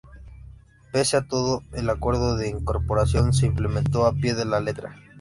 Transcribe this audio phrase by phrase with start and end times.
[0.91, 4.95] Pese a todo, el acuerdo de incorporación se implementó al pie de la letra.